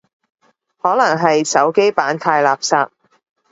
[0.81, 2.89] 可能係手機版太垃圾